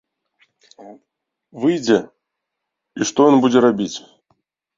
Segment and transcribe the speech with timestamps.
[1.65, 3.93] Выйдзе, і што ён будзе рабіць?